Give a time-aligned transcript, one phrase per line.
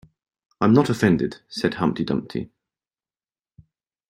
[0.59, 2.49] ‘I’m not offended,’ said Humpty Dumpty.